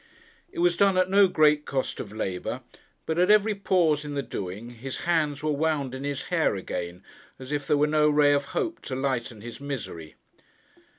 [0.51, 2.61] It was done at no great cost of labour;
[3.05, 7.03] but at every pause in the doing, his hands were wound in his hair again,
[7.37, 10.15] as if there were no ray of hope to lighten his misery.